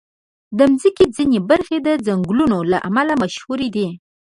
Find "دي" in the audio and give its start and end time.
3.75-3.87